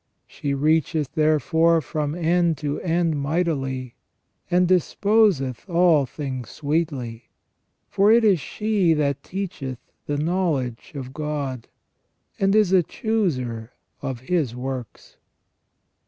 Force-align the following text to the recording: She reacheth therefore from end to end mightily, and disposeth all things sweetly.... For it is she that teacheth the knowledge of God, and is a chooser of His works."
She 0.27 0.55
reacheth 0.55 1.13
therefore 1.13 1.79
from 1.79 2.15
end 2.15 2.57
to 2.57 2.81
end 2.81 3.21
mightily, 3.21 3.93
and 4.49 4.67
disposeth 4.67 5.69
all 5.69 6.07
things 6.07 6.49
sweetly.... 6.49 7.25
For 7.87 8.11
it 8.11 8.23
is 8.23 8.39
she 8.39 8.95
that 8.95 9.21
teacheth 9.21 9.77
the 10.07 10.17
knowledge 10.17 10.93
of 10.95 11.13
God, 11.13 11.67
and 12.39 12.55
is 12.55 12.71
a 12.73 12.81
chooser 12.81 13.73
of 14.01 14.21
His 14.21 14.55
works." 14.55 15.17